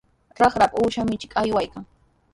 [0.39, 1.85] Raqrapa uusha michiq aywaykaayan.